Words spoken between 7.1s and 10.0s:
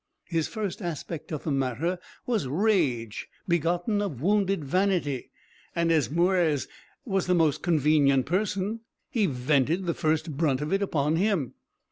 the most convenient person, he vented the